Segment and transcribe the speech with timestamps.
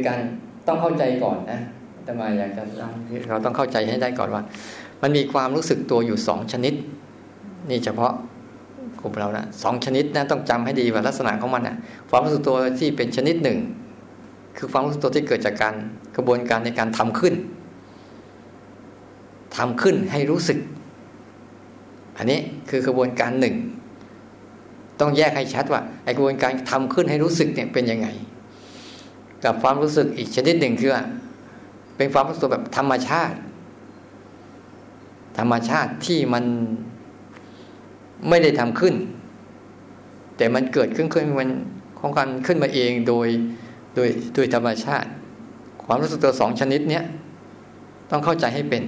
[0.00, 0.22] ๆโดยการ
[0.68, 1.60] ต้องเข้าใจก่อนนะ
[2.04, 2.62] แต่มาอยากจะ
[3.30, 4.42] เราต้องเข้าใจให้ได้ก่อนว่า
[5.02, 6.74] มันมีความรู้สึกตัวอยู่สองชนิด
[7.70, 8.12] นี่เฉพาะ
[9.00, 11.76] กลุ่มเรานะสองชนิดนะต้องจำให้ดีว่าลักษณะของมันนะ
[12.10, 13.58] ความรู้สึกตัวที่เป็นชนิดหนึ่ง
[14.56, 15.74] คือความรู้สึกตัวที่เกิดจากการ
[16.16, 17.34] กระบวนการในการทำขึ้น
[19.56, 20.58] ทำขึ้นให้รู้สึก
[22.16, 23.54] อันนี้คือกระบวนการหนึ่ง
[25.00, 28.08] ต้องแยกให้ชัดว่าไอกระบวนการทำขึ้นให้รู้สึกเนี่ยเป็นยังไง
[29.44, 30.98] กับความรู้สึกอีกชนิดหนึ่งคือ
[31.96, 33.38] เป็นความรู้สึกแบบธรรมชาติ
[35.38, 36.44] ธรรมชาติที่มัน
[38.28, 38.94] ไม่ได้ทำขึ้น
[40.36, 41.50] แต่มันเกิดขึ้นขึ้นมัน
[41.98, 43.28] ของการขึ้นมาเองโดย
[43.94, 45.08] โดยโดยธรรมชาติ
[45.84, 47.04] ความรู้สึกตัวสองชนิดเนี้ย
[48.10, 48.82] ต้องเข้าใจให้เป็น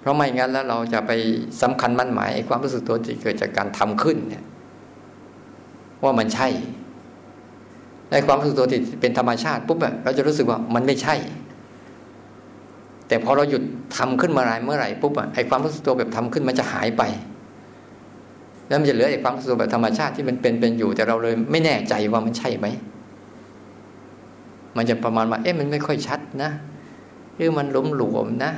[0.00, 1.12] เพราะไม่งั้นแล้วเราจะไป
[1.62, 4.44] สำคัญมั่นหมาย ความรู้สึกตัวที่เกิดจากการทำขึ้นเนี่ย
[6.02, 6.48] ว่ามันใช่
[8.10, 11.14] ในความรู้สึกตัวที่เป็นธรรมชาติปุ๊บเราจะรู้สึกว่ามันไม่ใช่
[13.08, 13.62] แต่พอเราหยุด
[13.96, 17.02] ทำขึ้นมาไรเมื่อไหร่ปุ๊บไอ้ความรู้สึกตัวแบบทำขึ้นมันจะหายไป
[18.68, 22.66] แล้วมันจะเหลือไอ้ความรู้สึกแบบธรรมชาติที่มันเป็นเป็นอยู่แต่เราเลยไม่แน่ใจว่ามันใช่ไหม
[24.76, 26.50] มันจะประมาณว่าเอ๊ะมันไม่ค่อยชัดนะ
[27.36, 28.52] หรือมันหลวมหลวมนะ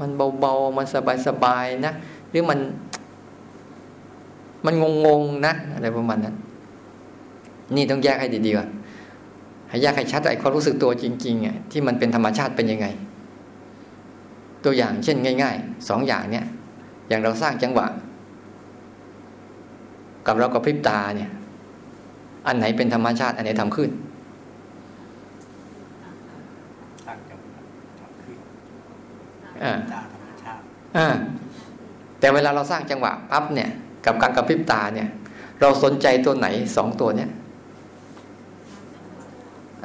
[0.00, 0.10] มัน
[0.40, 0.86] เบาๆมัน
[1.26, 1.92] สบายๆนะ
[2.30, 2.58] หรือมัน
[4.66, 4.74] มัน
[5.06, 6.36] งงๆนะอะไรประมาณนั้น
[7.76, 8.68] นี่ต้องแยกให้ดีๆว่า
[9.68, 12.86] ให้แยกให้ชัดไอ้ความรู้สึกตัวจริงๆอะที่มันเป็นธรรมชาติเป็นยังไง
[14.64, 16.46] ตัวอย่างเช่นง่ายๆสองอย่างเนี้ย
[17.08, 17.86] อย่างเราสร้างจังหวะ
[20.26, 21.30] กับเรากับพริบตาเนี่ย
[22.46, 23.90] อันไหนเป็นธรรมชาติ อันไหนทำขึ้น
[29.64, 29.72] อ่า
[30.96, 31.08] อ่า
[32.20, 33.70] แต่เวลาเราสร้างจังหวะปั๊บเนี่ย
[34.06, 35.08] กับการกระพริบตาเนี่ย
[35.60, 37.30] เราสนใจตัวไหนสองตัวเนี้ย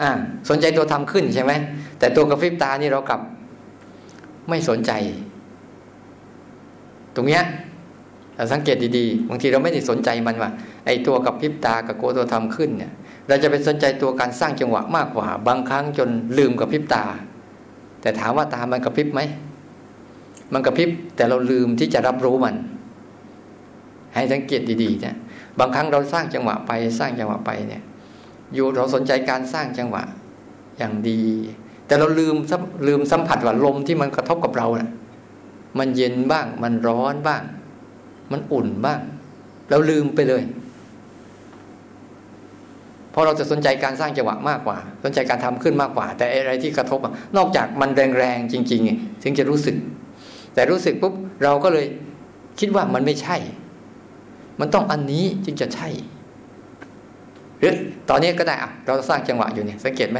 [0.01, 0.09] อ่า
[0.49, 1.51] สนใจตัวทำขึ้นใช่ไหม
[1.99, 3.21] แต่ตัวกระพริบตานี่เรากลับ
[4.49, 4.91] ไม่สนใจ
[7.15, 7.43] ตรงเนี้ย
[8.53, 10.49] สังเกตดีๆบางทีเราไม่ได้สนใจมันว่า
[10.85, 12.91] ไอ้ตัวกับพริบตากับโกตัวทำขึ้นเนี่ย
[13.27, 17.03] เราจะไปสนใจตัวการสร้างจังหวะมากกว่า บางครั้งจนลืมกับพริบตา
[18.01, 19.21] แต่ถามว่าตามันกระพริบไหม
[20.53, 22.55] มันกระพริบแต่เราลืมที่จะรับรู้มัน
[24.15, 25.15] ให้สังเกตดีๆเนี่ย
[25.59, 27.83] บางครั้งเราสร้างจังหวะไปสร้างจังหวะไปเนี่ย
[28.53, 30.03] อยู่เราสนใจการสร้างจังหวะ
[30.77, 31.21] อย่างดี
[31.87, 32.35] แต่เราลืม
[32.87, 34.91] ลืมสัมผัสว่าลมที่มันกระทบกับเราเนะ่ย
[35.79, 37.43] มันเย็นบ้าง มันร้อนบ้าง
[38.31, 38.99] มันอุ่นบ้าง
[39.69, 40.43] เราลืมไปเลย
[43.11, 46.99] เพราะเราจะสนใจการสร้างจังหวะมากกว่า สนใจการทำขึ้นมากกว่า แต่อะไรที่กระทบ
[47.37, 49.75] นอกจากมันแรงๆจริงๆถึงจะรู้สึก
[50.53, 51.13] แต่รู้สึกปุ๊บ
[51.43, 51.85] เราก็เลย
[52.59, 53.37] คิดว่ามันไม่ใช่
[54.59, 55.89] มันต้องอันนี้จึงจะใช่
[57.59, 57.73] หรือ
[58.09, 60.19] ตอนนี้ก็ได้อะเราสร้างจังหวะอยู่เนี่ยสังเกตไหม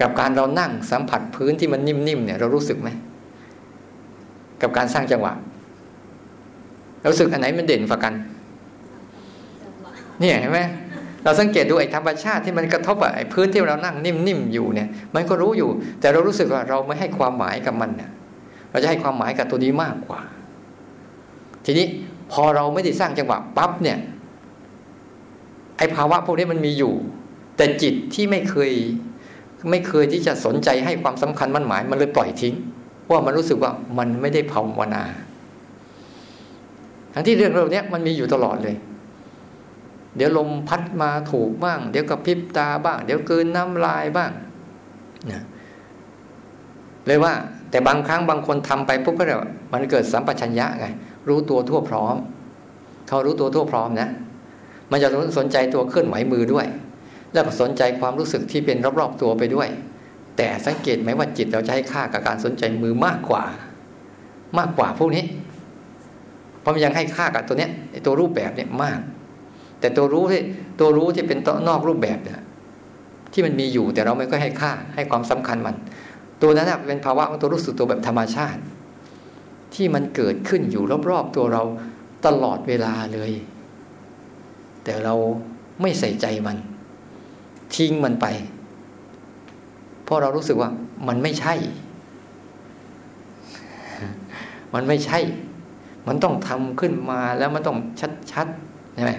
[0.00, 2.88] กับการเรานั่งสัมผัสพื้นที่มันนิ่มๆเนี่ย เรารู้สึกไหม
[4.62, 5.32] กับการสร้างจังหวะ
[7.10, 8.14] รู้สึกอันไหนมันเด่นฝ่ากัน
[10.20, 10.60] เนี่ยเห็นไหม
[11.24, 15.70] เราสังเกตดูไอ้ธรรมชาติที่มันกระทบไอ้พื้นที่เรานั่งนิ่มๆอยู่เนี่ย มันก็รู้อยู่
[16.00, 18.10] แต่เรารู้สึกว่าเราไม่ให้ความหมายกับมันเนี่ย
[18.70, 20.20] เราจะให้ความหมายกับตัวนี้มากกว่า
[21.64, 21.86] ทีนี้
[22.32, 23.98] พอเราไม่ได้สร้างจังหวะปั๊บเนี่ย
[25.82, 26.94] อ้ภาวะพวกนี้มันมีอยู่
[27.56, 28.72] แต่จิตที่ไม่เคย
[29.70, 32.54] ไม่เคยที่จะสนใจให้ความสำคัญมั่นหมาย มันเลยปล่อยทิ้ง
[33.10, 35.04] ว่ามันรู้สึกว่ามันไม่ได้ภาวนา
[37.14, 38.76] ทั้งที่เรื่องเรื่องนี้มันมีอยู่ตลอดเลย
[40.16, 44.30] เดี๋ยวลมพัดมาถูกบ้าง เดี๋ยวกระพริบตาบ้าง เดี๋ยวเกินน้ำลายบ้าง
[45.32, 45.42] นะ
[47.06, 47.32] เลยว่า
[47.70, 49.42] แต่บางครั้งบางคนทำไปปุ๊บก็เดี๋ยว
[49.72, 50.86] มันเกิดสัมปชัญญะไง
[51.28, 52.16] รู้ตัวทั่วพร้อม
[53.08, 54.08] เขารู้ตัวทั่วพร้อมนะ
[54.92, 55.08] มันจะ
[55.38, 56.66] สนใจตัวเคลื่อนไหวมือด้วย
[57.32, 59.68] แล้วก็สนใจความรู้สึกที่เป็นรอบๆตัวไปด้วย
[60.36, 63.44] แต่สังเกตไหมว่าจิตเราจะให้ค่ากับการสนใจมือมากกว่า
[64.58, 65.24] มากกว่าพวกนี้
[66.60, 67.70] เพราะมันยังให้ค่ากับตัวเนี้ย
[68.06, 69.00] ตัวรูปแบบเนี่ยมาก
[69.80, 70.40] แต่ตัวรู้ที่
[70.80, 72.40] ตัวรู้ที่เป็นตนอกรูปแบบเนี่ย
[73.32, 75.74] ที่มันมีอยู่แต่เราไม่ค่อยให้ค่าให้ความสำคัญมัน
[76.42, 78.60] ตัวนั้นเป็นภาวะของตัวรู้สึกตัวแบบธรรมชาติ
[79.74, 81.62] ที่มันเกิดขึ้นอยู่รอบๆตัวเรา
[82.26, 83.32] ตลอดเวลาเลย
[84.84, 85.14] แต่เรา
[85.80, 86.56] ไม่ใส่ใจมัน
[87.74, 88.26] ทิ้งมันไป
[90.04, 90.70] เพราะเรารู้สึกว่า
[91.08, 91.54] มันไม่ใช่
[94.74, 95.18] มันไม่ใช่
[96.08, 97.78] มันต้องทำขึ้นมาแล้วมันต้อง
[98.32, 99.12] ชัดๆใช่ไหม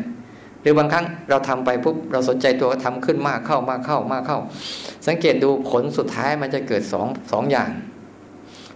[0.62, 4.40] หรือบางครั้งเราทำไปปุ๊บเราสนใจตัวทำขึ้นมากเข้ามากเข้ามากเข้า
[5.08, 7.70] สังเกตดูผลสุดท้ายมันจะเกิดสองสองอย่าง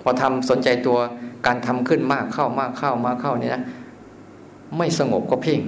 [0.02, 0.98] พอทำสนใจตัว
[1.46, 3.64] การทำขึ้นมากเข้ามากเข้ามากเข้านี่นะ
[4.78, 5.60] ไม่สงบก็เพ่ง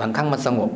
[0.00, 0.70] บางครั้งมันสงบ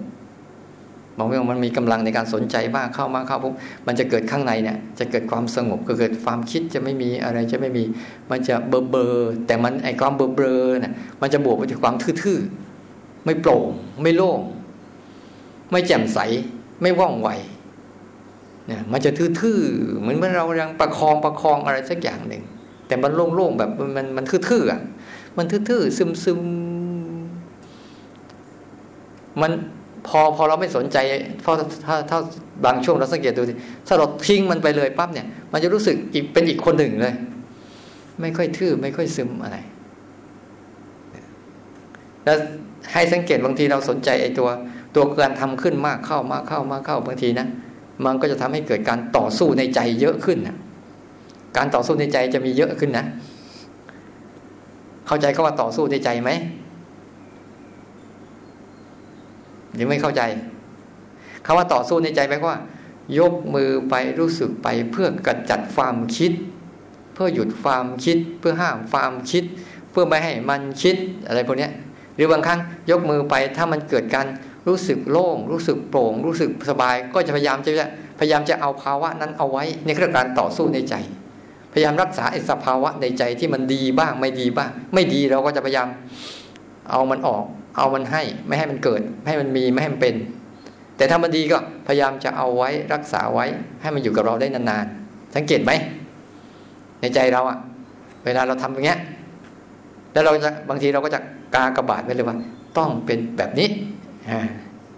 [1.19, 3.55] บางเรื่องมันมีกำลังในการสนใจมากเข้ามากเข้าปุ๊บ
[3.87, 7.85] มันจะเกิดข้างในเนี่ย จะเกิดความสงบก็เกิดความคิดจะไม่มีอะไรจะไม่มี
[8.31, 9.06] มันจะเบอเบอ
[9.47, 13.65] แต่มันไอความเบอเบอเนี่ยมันจะบวกไปถึงความทื่อๆไม่โปร่ง
[14.03, 14.41] ไม่โล่ง
[15.71, 16.19] ไม่แจ่มใส
[16.82, 17.29] ไม่ว่องไว
[18.67, 22.43] เนี่ยมันจะทื่อๆเหมือนเมื่อเรายังประคองประคองอะไรสักอย่างหนึ่ง
[22.87, 24.81] แต่มันโล่งๆแบบมันมันทื่อๆอะ
[25.37, 26.68] มันทื่อๆซึมๆ
[29.43, 29.52] มัน
[30.08, 30.99] พอพอเราไม่สนใจ
[31.43, 31.56] เพราะ
[31.87, 32.19] ถ้าถ้า
[32.64, 33.55] บางช่วงเราสังเกตดูสิ
[33.87, 37.14] ถ้าเราทิ้งมันไปเลยปั๊บเนี่ย มันจะรู้สึกอีกเป็นอีกคนหนึ่งเลย
[38.20, 39.56] ไม่ค่อยทื่อไม่ค่อยซึมอะไร
[42.25, 42.37] แล้ว
[42.93, 44.49] ให้สังเกตบางทีเราสนใจไอ้ตัว
[44.94, 47.46] ตัวการทำขึ้นมากเข้ามากเข้ามากเข้าบางทีนะ
[48.05, 50.56] มันก็จะทำให้เกิดการต่อสู้ในใจเยอะขึ้นนะ
[51.56, 53.06] การต่อสู้ในใจจะมีเยอะขึ้นนะ
[55.06, 56.31] เข้าใจเขาว่าต่อสู้ในใจไหม
[59.78, 60.22] หรือไม่เข้าใจ
[61.44, 62.58] คาว่าต่อสู้ในใจแปลว่า
[63.19, 66.32] ยกมือไปรู้สึกไปเพื่อกำจัดความคิด
[67.14, 69.44] เพื่อหยุดความคิด เพื่อห้ามความคิด
[69.90, 70.96] เพื่อไม่ให้มันคิด
[71.26, 71.69] อะไรพวกนี้
[72.14, 72.60] หรือบางครั้ง
[72.90, 74.26] ยกมือไปถ้ามันเกิดการ
[74.69, 77.72] รู้สึกโล่ง รู้สึกโปร่ง รู้สึกสบาย ก็จะพยายามจะ
[78.20, 80.94] พยายามจะเอาภาวะนั้นเอาไว้ในเรื่องการต่อสู้ในใจ
[81.72, 85.88] พยายามรักษาไอ้สภาวะในใจที่มันดีบ้างไม่ดีบ้าง ไม่ดีเราก็จะพยายาม
[86.90, 87.44] เอามันออก
[87.78, 90.14] เอามันให้ ไม่ให้มันเกิดไม่ให้มันมีไม่ให้มันเป็น
[90.96, 93.46] แต่ถ้ามันดีก็พยายามจะเอาไว้รักษาไว้
[93.82, 95.72] ให้มันอยู่กับเราได้นานๆสังเกตไหม
[97.00, 97.58] ในใจเราอะ
[98.25, 98.98] เวลาเราทำอย่างเงี้ย
[100.12, 101.20] แล้วเราจะบางทีเราก็จะ
[101.54, 102.36] กากระบาดไปเลยว่า
[102.78, 103.69] ต้องเป็นแบบนี้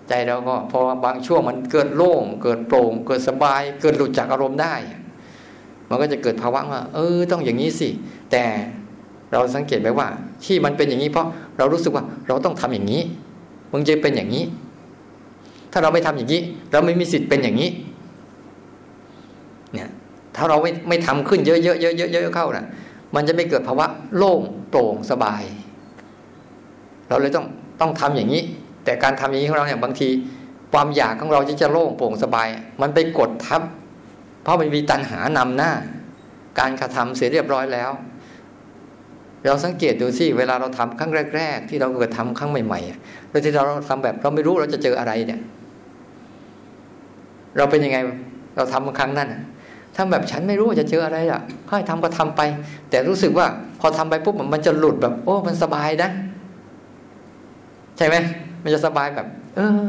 [0.09, 4.75] ใจเราก็พอบางช่วงมันเกิดโล่ง เกิดโปร่ง เกิดสบาย เกิดหลุดจากอารมณ์ได้
[5.89, 7.89] มันก็จะเกิดภาวะว่า เออ ต้องอย่างนี้สิ
[8.33, 8.45] แต่
[9.33, 10.09] เราสังเกตไหมว่า
[10.45, 11.27] ที่มันเป็นอย่างนี้เพราะ
[11.59, 13.03] เรารู้สึกว่าเราต้องทำอย่างนี้
[13.73, 14.45] มึงจะเป็นอย่างนี้
[15.73, 16.41] ถ้าเราไม่ทำอย่างนี้
[16.73, 17.71] เราไม่มีสิทธิ์เป็นอย่างนี้
[19.75, 19.91] เนี่ย
[20.37, 22.67] ถ้าเราไม่ไม่ทำขึ้นเยอะๆเยอะๆเยอะๆเข้านะ่ะ
[23.15, 23.87] มันจะไม่เกิดภาวะ
[24.17, 24.41] โล่ง
[24.71, 25.43] โปร่งสบาย
[27.09, 27.47] เราเลยต้อง
[27.81, 28.43] ต้องทำอย่างนี้
[28.85, 30.09] แต่การทำอย่างนี้ของเราเนี่ยบางที
[30.73, 32.49] ความอยากของเราที่จะโล่งโปร่งสบาย
[32.83, 33.63] มันไปกดทับ
[34.43, 35.73] เพราะมันมีตัณหานำหน้า
[36.59, 37.91] การกระทำเสร็จเรียบร้อยแล้ว
[39.47, 45.41] เราสังเกตดูสิเวลาเราทำครั้งแรก ๆ ที่เราเกิดทำครั้งใหม่ๆแล้วที่เราทำแบบเราไม่รู้เราจะเจออะไรเนี่ย
[47.57, 47.99] เราเป็นยังไง
[48.57, 49.29] เราทำครั้งนั้น
[49.97, 52.41] ทำแบบฉันไม่รู้ว่าจะเจออะไรอะให้ทำก็ทำไป
[52.91, 53.47] แต่รู้สึกว่า
[53.81, 56.11] พอทำไปปุ๊บมันจะหลุดแบบ โอ้มันสบายนะ
[57.97, 58.17] ใช่ไหม
[58.63, 59.27] มันจะสบายแบบ
[59.57, 59.89] เออ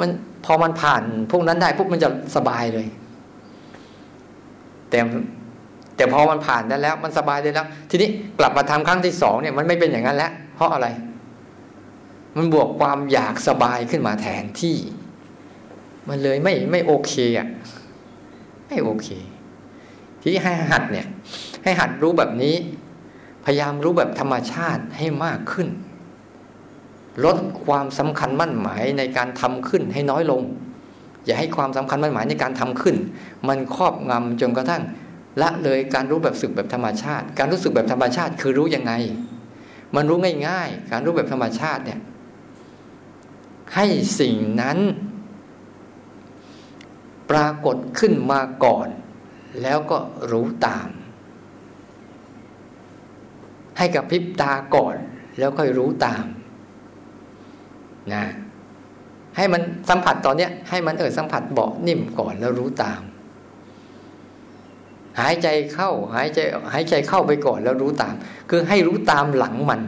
[0.00, 0.08] มัน
[0.44, 2.86] พอมันผ่านพวกนั้นได้ปุ๊บมันจะสบายเลย
[4.90, 4.98] แต่
[6.00, 8.08] แต่พอมันผ่านได้แล้ว มันสบายได้แล้ว ทีนี้
[8.38, 10.88] กลับมาทำครั้งที่สองเนี่ยมันไม่เป็นอย่างนั้นแล้ว เพราะอะไร
[12.36, 14.76] มันบวกความอยากสบายขึ้นมาแทนที่
[16.08, 17.48] มันเลยไม่ไม่โอเคอะ
[18.68, 19.08] ไม่โอเค
[20.22, 21.06] ที่ให้หัดเนี่ย
[21.62, 22.54] ให้หัดรู้แบบนี้
[23.44, 25.68] พยายามรู้แบบธรรมชาติให้มากขึ้น
[27.24, 30.42] ลดความสำคัญมั่นหมายในการทำขึ้นให้น้อยลง
[31.24, 32.96] อย่าให้ความสำคัญมั่นหมายในการทำขึ้น
[33.48, 34.82] มันครอบงำจนกระทั่ง
[35.42, 38.92] ละเลยการรู้แบบสึกแบบธรรมชาติ การรู้สึกแบบธรรมชาติคือรู้ยังไง
[39.96, 40.18] มันรู้
[40.48, 42.00] ง่ายๆ การรู้แบบธรรมชาติเนี่ย
[43.74, 43.86] ให้
[44.20, 44.78] สิ่งนั้น
[47.30, 48.88] ปรากฏขึ้นมาก่อน
[49.62, 49.98] แล้วก็
[50.30, 50.88] รู้ตาม
[53.78, 54.96] ให้กับพริบตาก่อน
[55.38, 56.24] แล้วค่อยรู้ตาม
[58.14, 58.24] นะ
[59.36, 63.00] ให้มันสัมผัสตอนเนี้ยให้มันเออสัมผัสเบานิ่มก่อนแล้วรู้ตาม
[65.18, 66.38] หายใจเข้า หายใจ
[66.72, 68.14] หายใจเข้าไปก่อนแล้วรู้ตาม
[68.50, 69.80] คือให้รู้ตามหลังมัน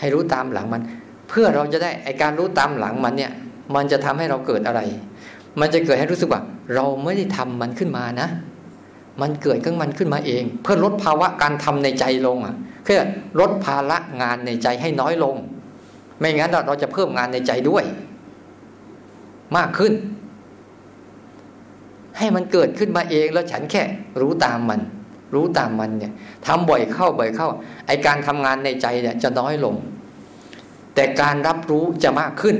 [0.00, 0.82] ให้รู้ตามหลังมัน
[1.28, 3.32] เพื่อเราจะได้ไอการรู้ตามหลังมันเนี่ย
[3.74, 4.80] มันจะทำให้เราเกิดอะไร
[5.60, 6.42] มันจะเกิดให้รู้สึกว่า
[6.74, 8.28] เราไม่ได้ทำมันขึ้นมานะ
[9.20, 13.00] มันเกิดขึ้นมันขึ้นมาเอง เพื่อลดภาวะการทำในใจลงอะเพื่อ
[13.40, 15.34] ลดภาระงานในใจให้น้อยลง
[16.18, 17.84] ไม่งั้นเราจะเพิ่มงานในใจด้วย
[19.56, 19.92] มากขึ้น
[22.18, 23.82] ให้มันเกิดขึ้นมาเองแล้วฉันแค่
[24.20, 24.80] รู้ตามมัน
[25.34, 26.12] รู้ตามมันเนี่ย
[26.46, 27.48] ทำบ่อยเข้าบ่อยเข้า
[27.86, 29.74] ไอการทำงานในใจเนี่ยจะน้อยลง
[30.94, 32.56] แต่การรับรู้จะมากขึ้น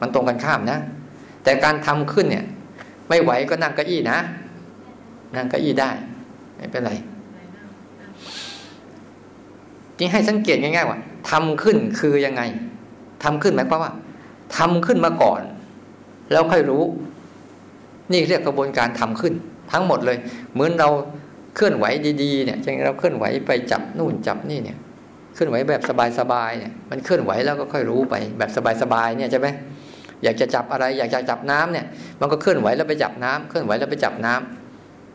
[0.00, 0.78] มันตรงกันข้ามนะ
[1.44, 2.44] แต่การทำขึ้นเนี่ย
[3.08, 4.18] ไม่ไหวก็นั่งเก้าอี้นะ
[5.36, 5.90] นั่งเก้าอี้ได้
[6.56, 6.92] ไม่เป็นไร
[9.98, 10.98] จริงให้สังเกตง่ายๆว่า
[11.30, 12.42] ทำขึ้นคือยังไง
[13.22, 13.92] ทำขึ้นหมายความว่า
[14.56, 15.40] ทำขึ้นมาก่อน
[16.32, 16.82] แล้วค่อยรู้
[18.12, 19.34] นี่เรียกกระบวนการทำขึ้น
[19.72, 20.18] ทั้งหมดเลย
[20.54, 20.88] เหมือนเรา
[21.56, 21.84] เคลื่อนไหว
[22.22, 24.78] ดีๆเนี่ยเช่นเราเคลื่อนไหวไปจับนู่นจับนี่เนี่ย
[25.34, 25.82] เคลื่อนไหวแบบ
[26.18, 28.50] สบายๆเนี่ยมันเคลื่อนไหวแล้วก็ค่อยรู้ไปแบบ
[28.82, 29.48] สบายๆเนี่ยใช่ไหม
[30.22, 31.86] อยากจะจับอะไร อยากจะจับน้ำเนี่ย
[32.20, 34.34] มันก็เคลื่อนไหวแล้วไปจับน้ำเคลื่อนไหวแล้วไปจับน้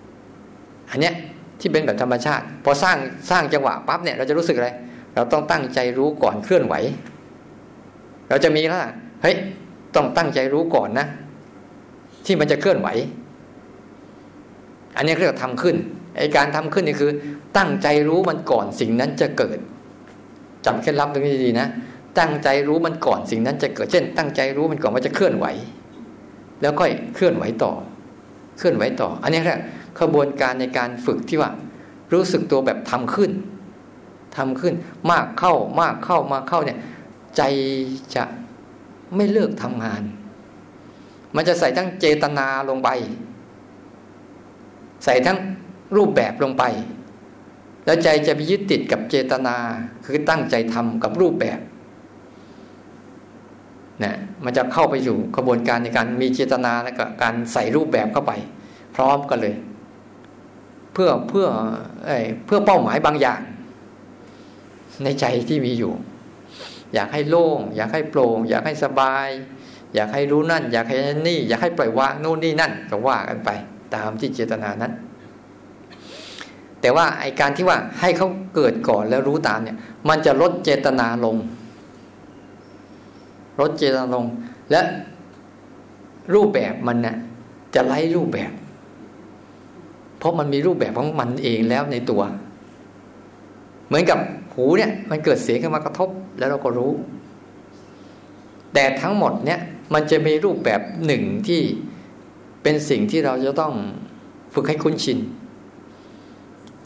[0.05, 1.13] ำอันเนี้ย
[1.59, 2.97] ที่เป็นแบบธรรมชาติ พอสร้าง
[3.31, 4.69] สร้างจังหวะปั๊บเนี่ยเราจะรู้สึกอะไร
[5.15, 6.75] เราต้องตั้งใจรู้ก่อนเคลื่อนไหว
[8.29, 8.79] เราจะมีแล้ว
[9.21, 9.35] เฮ้ย
[9.95, 11.07] ต้องตั้งใจรู้ก่อนนะ
[12.25, 12.87] ที่มันจะเคลื่อนไหว
[14.95, 15.75] อันนี้เรียกว่าทำขึ้น
[16.17, 17.11] ไอการทำขึ้นนี่คือ
[17.57, 19.57] ตั้งใจรู้มันก่อนสิ่งนั้นจะเกิด
[20.65, 21.67] จำเคล็ดลับตรงนี้ดีนะ
[22.19, 25.45] ตั้งใจรู้มันก่อนสิ่งนั้นจะเกิด เช่น ตั้งใจรู้มันก่อนว่าจะเคลื่อนไหว
[26.61, 27.71] แล้วค่อยเคลื่อนไหวต่อ
[28.57, 29.59] เคลื่อนไหวต่อ อันนี้แหละ
[29.99, 31.49] ขบวนการในการฝึกที่ว่า
[32.13, 33.31] รู้สึกตัวแบบทำขึ้น
[34.37, 34.73] ทำขึ้น
[35.11, 36.77] มากเข้ามากเข้ามาเข้าเนี่ย
[37.37, 37.41] ใจ
[38.15, 38.23] จะ
[39.15, 40.01] ไม่เลิกทำงาน
[41.35, 42.89] มันจะใส่ทั้งเจตนาลงไป
[45.05, 45.37] ใส่ทั้ง
[45.95, 46.63] รูปแบบลงไป
[47.85, 49.55] แล้วใจจะไปยึดติดกับเจตนา
[50.05, 51.59] คือตั้งใจทำกับรูปแบบ
[54.03, 58.33] นะมันจะเข้าไปอยู่กระบวนการในการมีเจตนาและก็การใส่รูปแบบเข้าไป
[58.95, 59.55] พร้อมกันเลย
[60.93, 61.47] เพื่อเพื่อ
[62.45, 63.41] เพื่อเป้าหมายบางอย่าง
[65.03, 65.93] ในใจที่มีอยู่
[66.93, 69.27] อยากให้โล่ง อยากให้โปร่ง อยากให้สบาย
[69.95, 73.49] อยากให้รู้นั่น อยากให้นี่ อยากให้ปล่อยวางนู่นนี่นั่นก็ว่ากันไป
[73.95, 74.93] ตามที่เจตนานั้น
[76.81, 79.77] แต่ว่าไอการที่ว่าให้เขาเกิดก่อนแล้วรู้ตามเนี่ย
[80.09, 81.35] มันจะลดเจตนาลง
[83.59, 84.25] ลดเจตนาลง
[84.71, 84.81] และ
[86.33, 87.17] รูปแบบมันนะ่ะ
[87.75, 88.51] จะไล่รูปแบบ
[90.19, 92.21] เพราะมันมีรูปแบบของมันเองแล้วในตัว
[93.87, 94.19] เหมือนกับ
[94.53, 96.91] หูเนี่ย มันเกิดเสียงขึ้นมากระทบแล้วเราก็รู้
[98.73, 99.59] แต่ทั้งหมดเนี่ย
[99.93, 101.61] มันจะมีรูปแบบหนึ่งที่
[102.63, 103.73] เป็นสิ่งที่เราจะต้อง
[104.53, 105.19] ฝึกให้คุ้นชิน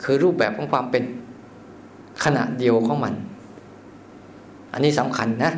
[0.03, 1.03] คือรูปแบบของความเป็น
[2.23, 3.13] ขณะเดียวของมัน
[4.73, 5.51] อันนี้สำคัญนะ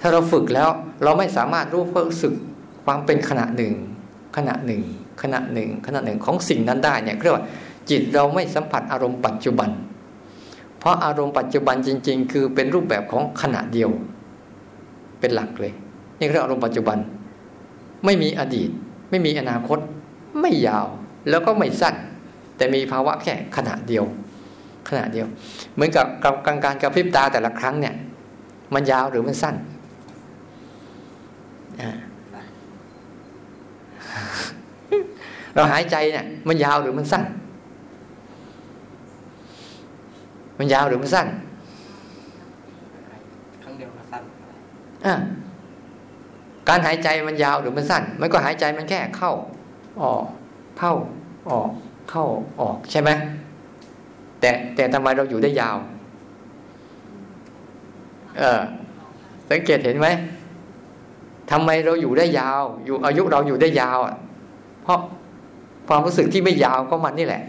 [0.00, 0.68] ถ้าเราฝึกแล้ว
[1.02, 2.34] เราไม่สามารถรู้เพิ่สึก
[2.84, 3.74] ความเป็นขณะหนึ่ง
[4.36, 4.82] ขณะหนึ่ง
[5.22, 7.44] ขณะหนึ่ง ขณะหนึ่งของสิ่งนั้นได้เนี่ยเรียกว่า
[7.90, 9.70] จิตเราไม่สัมผัสอารมณ์ปัจจุบัน
[10.78, 13.90] เพราะอารมณ์ปัจจุบันจริง ๆ คือเป็นรูปแบบของขณะเดียว
[15.20, 15.72] เป็นหลักเลย
[16.22, 16.98] นี่เรียกอารมณ์ปัจจุบัน
[18.04, 18.70] ไม่มีอดีต
[19.10, 19.78] ไม่มีอนาคต
[20.40, 20.86] ไม่ยาว
[21.30, 21.94] แล้วก็ไม่สั้น
[22.56, 24.04] แต่มีภาวะแค่ขณะเดียว
[24.88, 25.26] ขณะเดียว
[25.74, 26.06] เหมือนกับ
[26.46, 27.94] การการกระพริบตาแต่ละครั้งเนี่ย
[28.74, 29.54] มันยาวหรือมันสั้น
[35.54, 37.24] เราหายใจเนี่ย มันยาวหรือมันสั้น
[40.58, 41.26] มันยาวหรือมันสั้น
[43.62, 44.22] ครั้งเดียวก็สั้น
[45.06, 45.14] อ่า
[46.68, 49.32] การหายใจมันยาวหรือมันสั้น มันก็หายใจมันแค่เข้า
[50.02, 50.24] ออก
[50.78, 50.92] เข้า
[51.50, 51.68] ออก
[52.10, 52.24] เข้า
[52.60, 53.10] ออกใช่ไหม
[54.40, 55.76] แต่แต่ทำไมเราอยู่ได้ยาว
[58.38, 58.60] เออ
[59.50, 60.08] สังเกตเห็นไหม
[61.50, 64.14] ทำไมเราอยู่ได้ยาว อยู่อายุเราอยู่ได้ยาวอะ
[64.82, 64.98] เพราะ
[65.88, 67.42] ความรู้สึกที่ไม่ยาวก็มันนี่แหละ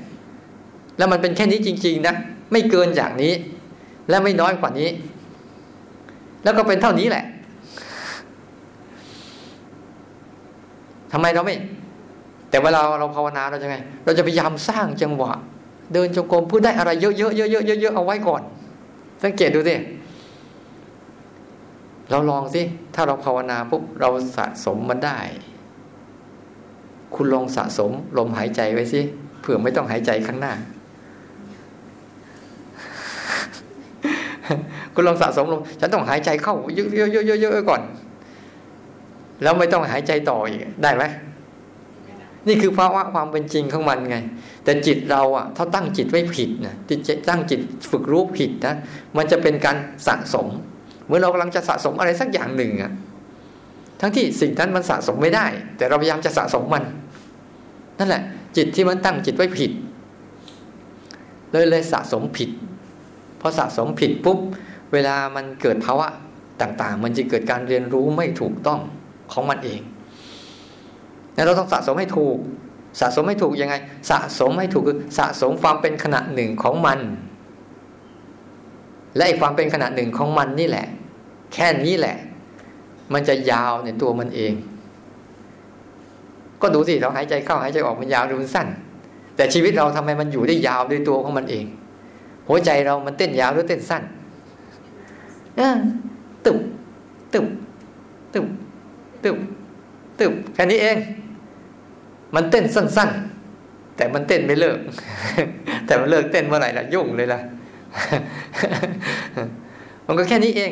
[0.97, 2.15] แล้วมันเป็นแค่นี้จริง ๆ นะ
[2.51, 3.33] ไม่เกินจากนี้
[4.09, 4.89] และไม่น้อยกว่านี้
[6.43, 7.25] แล้วก็เป็นเท่านี้แหละ
[11.13, 11.55] ทำไมเราไม่
[12.49, 15.31] แต่เวลาเราภาวนาเราจะไง เราจะพยายามสร้างจังหวะ
[15.93, 18.41] เดินจงกรมเพื่อได้อะไรเยอะๆเยอะๆเยอะๆเอาไว้ก่อน
[19.23, 19.75] สังเกตดูสิ
[22.09, 22.61] เราลองสิ
[22.95, 25.17] ถ้าเราภาวนาปุ๊บเราสะสมมันได้
[27.15, 29.01] คุณลองสะสมลมหายใจไว้สิ
[29.41, 30.53] เผื่อไม่ต้องหายใจข้างหน้า
[34.93, 37.81] คุณลองสะสมลมฉันต้องหายใจเข้าเยอะๆๆๆก่อน
[39.43, 41.03] แล้วไม่ต้องหายใจต่ออีกได้ไหม
[42.47, 44.17] นี่คือภาวะความเป็นจริงของมันไง
[44.63, 47.59] แต่จิตเราอะถ้าตั้งจิตไว้ผิดนะจิตตั้งจิต
[47.91, 48.75] ฝึกรู้ผิดนะ
[49.17, 50.47] มันจะเป็นการสะสม
[51.07, 52.91] เมื่อเรากำลังจะสะสมอะไรสักอย่างหนึ่งอะ
[54.01, 55.45] ทั้งที่สิ่งนั้นมันสะสมไม่ได้
[55.77, 56.83] แต่เราพยายามจะสะสมมัน
[57.99, 58.23] นั่นแหละ
[58.57, 59.71] จิตที่มันตั้งจิตไว้ผิด
[61.51, 62.49] เลยเลยสะสมผิด
[63.41, 64.39] พอสะสมผิดปุ๊บ
[64.93, 66.07] เวลามันเกิดภาวะ
[66.61, 68.79] ต่าง ๆ มันจะเกิดการเรียนรู้ไม่ถูกต้อง
[69.31, 69.81] ของมันเอง
[71.45, 72.37] เราต้องสะสมให้ถูก
[72.99, 73.75] สะสมให้ถูกยังไง
[74.11, 76.99] สะสมให้ถูกคือสะสมความเป็นขณะหนึ่งของมัน
[79.15, 80.87] และไอ้ความเป็นขณะหนึ่งของมันนี่แหละ
[81.53, 82.17] แค่นี้แหละ
[83.13, 84.53] มันจะยาวในตัวมันเอง
[86.61, 88.67] ก็ดูสิเราหายใจเข้าหายใจออกมันยาวหรือมันสั้น
[89.35, 91.65] แต่ชีวิตเราทำไมมันอยู่ได้ยาวด้วยตัวของมันเอง
[92.47, 94.03] หัวใจเรามันเต้นยาวหรือเต้นสั้น
[96.45, 96.59] ตึบ
[97.33, 97.47] ตึบ
[98.33, 98.45] ตึบ
[99.25, 99.37] ตึบ
[100.19, 100.97] ตึบแค่นี้เอง
[102.35, 103.09] มันเต้นสั้น
[103.53, 104.77] ๆ แต่มันเต้นไม่เลิก
[105.85, 107.39] แต่มันเลิกเต้นเมื่อไหร่ล่ะยุ่งเลยล่ะ
[110.07, 110.71] มันก็แค่นี้เอง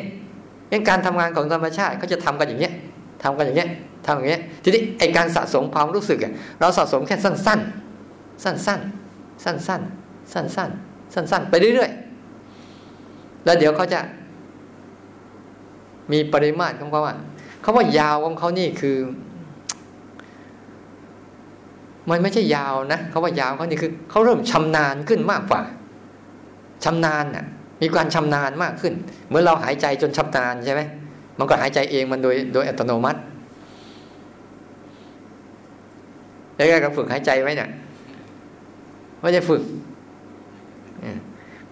[0.70, 2.74] เองการทำงานของธรรมชาติเขาจะทำกันอย่างเงี้ย
[3.22, 3.70] ทำกันอย่างเงี้ย
[4.06, 6.18] ทำอย่างเงี้ย ทีนี้ไอการสะสมความรู้สึก
[6.60, 8.64] เราสะสมแค่สั้น ๆ สั้น ๆ
[9.44, 14.00] สั้น ๆ สั้น ๆ สั้น ๆ ไปเรื่อยๆแล้วเดี๋ยวเขาจะ
[16.12, 17.14] มีปริมาตรของเขาว่า
[17.62, 18.96] เขาว่ายาวของเขานี่คือ
[22.10, 25.62] มันไม่ใช่ยาวนะเขาว่ายาวเขานี่คือเขาเริ่มชำนาญขึ้นมากกว่า
[26.84, 27.44] ชำนาญน่ะ
[27.80, 28.92] มีการชำนาญมากขึ้น
[29.28, 30.82] เมื่อเราหายใจจนชำนาญใช่ไหม
[31.38, 33.20] มันก็หายใจเองมันโดยโดยอัตโนมัติ
[36.56, 37.70] แล้วก็ฝึกหายใจไว้เนี่ย
[39.20, 39.62] ไม่ได้ฝึก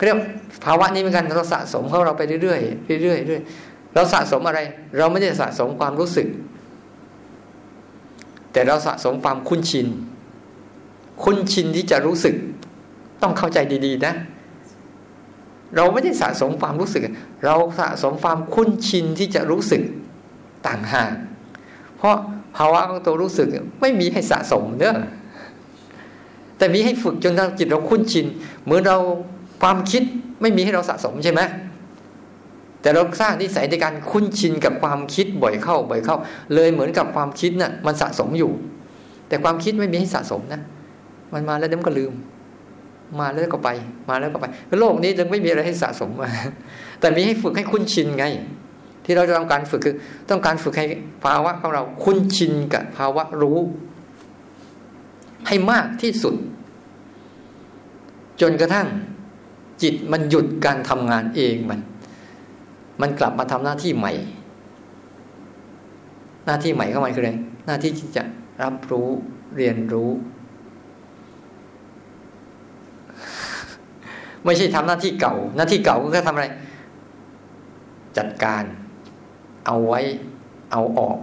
[0.04, 0.18] เรียก
[0.64, 3.42] ภาวะนี้เหมือนกันเราสะสมของเราไปเรื่อยๆเรื่อยๆเรื่อย
[3.94, 4.60] เราสะสมอะไร
[4.98, 6.28] เราไม่ได้สะสมความรู้สึก
[8.52, 9.86] แต่เราสะสมความคุ้นชิน
[11.22, 12.34] คุ้นชินที่จะรู้สึก
[13.22, 14.14] ต้องเข้าใจดีๆนะ
[15.76, 17.02] เราไม่ได้สะสมความรู้สึก
[17.44, 19.82] เราสะสมความคุ้นชินที่จะรู้สึก
[20.66, 21.12] ต่างหาก
[21.96, 22.16] เพราะ
[22.56, 23.48] ภาวะของตัวรู้สึก
[23.80, 24.94] ไม่มีให้สะสมเนอะ
[26.58, 28.26] แต่มีให้ฝึกจนเราจิตเราคุ้นชิน
[28.64, 28.98] เหมือนเรา
[29.62, 30.02] ความคิด
[30.42, 31.40] ไม่มีให้เราสะสมใช่ไหม
[32.82, 36.16] แต่เราสร้างนิสัยในการคุ้นชินกับความคิดบ่อยเข้าบ่อยเข้า
[36.54, 38.50] เลยเหมือนกับความคิดนะ่ะมันสะสมอยู่
[39.28, 40.60] แต่ความคิดไม่มีให้สะสมนะ
[41.32, 42.12] มันมาแล้วเดี๋ยวมันก็ลืม
[43.20, 43.68] มาแล้วก็ไป
[44.08, 44.46] มาแล้วก็ไป
[44.80, 46.28] โลกนี้จึงไม่มีอะไรให้สะสมมา
[47.00, 48.24] แต่มีให้ฝึกให้คุ้นชินไง
[49.04, 49.96] ที่เราจะต้องการฝึกคือ
[50.30, 50.86] ต้องการฝึกให้
[51.24, 53.58] ภาวะของเราคุ้นชินกับภาวะรู้
[55.46, 56.34] ให้มากที่สุด
[58.40, 58.86] จนกระทั่ง
[59.82, 61.80] จิตมันหยุดการทำงานเองมัน
[63.00, 64.12] มันกลับมาทำหน้าที่ใหม่
[66.46, 67.32] หน้าที่ใหม่ของมันคืออะไร
[67.66, 68.22] หน้าที่ที่จะ
[68.62, 69.08] รับรู้
[69.56, 70.10] เรียนรู้
[74.44, 76.46] ไม่ใช่ทำหน้าที่เก่า หน้าที่เก่าก็แค่ทำอะไร
[78.18, 78.62] จัดการ
[79.66, 80.00] เอาไว้
[80.72, 81.18] เอาออก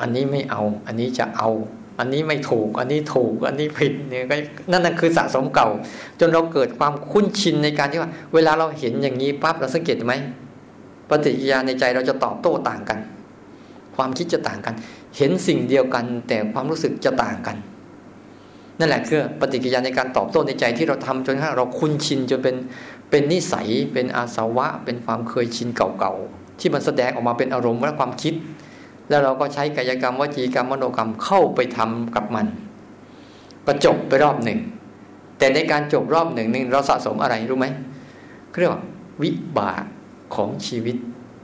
[0.00, 1.50] อันนี้ไม่เอา อันนี้จะเอา
[1.98, 4.36] อันนี้ไม่ถูก อันนี้ถูก อันนี้ผิดเนี่ยก็
[4.70, 5.68] นั่นนั่นคือสะสมเก่า
[6.20, 10.14] จนเราเกิดความคุ้นชินในการที่ว่า เวลาเราเห็นอย่างนี้ปั๊บเราสังเกตไหม
[11.10, 12.98] ปฏิกิริยาในใจเราจะตอบโต้ต่างกัน
[13.96, 14.74] ความคิดจะต่างกัน
[15.16, 17.56] เห็นสิ่งเดียวกัน แต่ความรู้สึกจะต่างกัน
[18.78, 22.56] นั่นแหละคือปฏิกิริยาในการตอบโต้ในใจที่เราทำจนกระทั่งเราคุ้นชินจนเป็น
[23.10, 28.34] เป็นนิสัยเป็นอาสวะ เป็นความเคยชินเก่าๆที่มันแสดงออกมาเป็นอารมณ์และความคิด
[29.08, 32.46] แล้วเราก็ใช้กายกรรมวจีกรรมมโนกรรมเข้าไปทำกับมัน
[33.66, 34.58] ก็จบไปรอบหนึ่ง
[35.38, 37.66] แต่ในการจบรอบหนึ่งหนึ่งเราสะสมอะไรรู้ไหม
[38.60, 38.82] เรียกว่า
[39.22, 39.84] วิบาก
[40.34, 40.96] ของชีวิต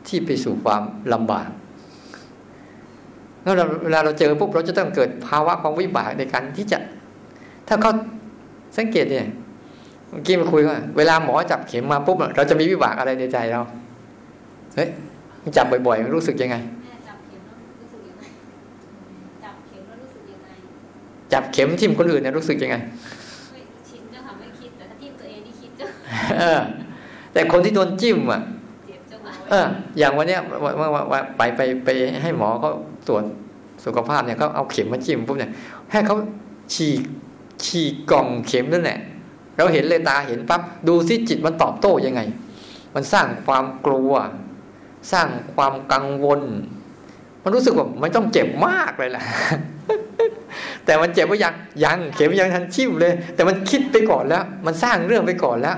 [0.08, 1.48] ที่ไปสู่ความลำบาก
[3.42, 6.78] แล้วเวลาเราเจอปุ๊บเราจะต้องเกิดภาวะของวิบากในการที่จะ
[7.68, 7.92] ถ้าเขา
[8.76, 9.26] สังเกตเนี่ย
[10.08, 13.60] เมื่อกี้มาคุยว่าเวลาหมอจับเข็มมาปุ๊บเราจะมีวิบากอะไรในใจเรา
[14.74, 14.88] เฮ้ย
[15.56, 16.56] จับบ่อยๆรู้สึกยังไง
[21.32, 22.76] จับเข็มทิ่มคนอื่นเนี่ยรู้สึกยังไง
[23.52, 25.86] ไม่ชินเจ้าค่ะไม่คิดแต่ถ้าทิ่มตัวเองนี่คิดเจ้า
[27.32, 28.40] แต่คนที่โดนจิ้มอะ
[29.50, 29.66] เออ
[29.98, 30.40] อย่างวันเนี้ย
[31.12, 31.88] ว่าไปไปไป
[32.22, 32.70] ให้หมอเขา
[33.08, 33.24] ตรวจ
[33.84, 35.50] สุขภาพเนี่ยเขาเอาเข็มมาจิ้มปุ๊บเนี่ย
[35.92, 36.16] ให้เขา
[36.74, 37.02] ฉีก
[37.64, 38.98] ฉีกกล่องเข็มนั่นแหละ
[39.56, 42.20] เราเห็นเลยตาเห็นปั๊บดูซิจิตมันตอบโต้ยังไง
[42.94, 44.12] มันสร้างความกลัว
[45.12, 46.40] สร้างความกังวล
[47.42, 49.22] มันรู้สึกว่ามันต้องเจ็บมากเลยล่ะ
[50.84, 51.54] แต่มันเจ็บว่ายัง
[51.84, 55.76] ยังเข็มยังทันชิมเลย แต่มันคิดไปก่อนแล้ว มันสร้างเรื่องไปก่อนแล้ว